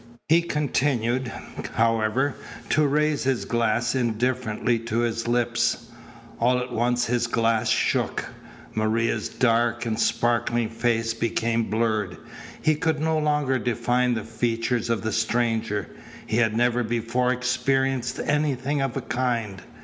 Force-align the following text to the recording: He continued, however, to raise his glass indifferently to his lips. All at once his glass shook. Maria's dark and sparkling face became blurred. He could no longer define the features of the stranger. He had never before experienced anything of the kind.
He 0.27 0.41
continued, 0.41 1.27
however, 1.75 2.33
to 2.69 2.87
raise 2.87 3.23
his 3.23 3.45
glass 3.45 3.93
indifferently 3.93 4.79
to 4.79 5.01
his 5.01 5.27
lips. 5.27 5.91
All 6.39 6.57
at 6.57 6.71
once 6.73 7.05
his 7.05 7.27
glass 7.27 7.69
shook. 7.69 8.25
Maria's 8.73 9.29
dark 9.29 9.85
and 9.85 9.99
sparkling 9.99 10.69
face 10.69 11.13
became 11.13 11.69
blurred. 11.69 12.17
He 12.63 12.73
could 12.73 12.99
no 12.99 13.19
longer 13.19 13.59
define 13.59 14.15
the 14.15 14.23
features 14.23 14.89
of 14.89 15.03
the 15.03 15.11
stranger. 15.13 15.87
He 16.25 16.37
had 16.37 16.57
never 16.57 16.81
before 16.81 17.31
experienced 17.31 18.19
anything 18.25 18.81
of 18.81 18.95
the 18.95 19.01
kind. 19.01 19.61